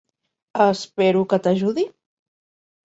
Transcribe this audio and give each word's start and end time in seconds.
Espero 0.69 1.21
que 1.35 1.41
t'ajudi? 1.49 1.89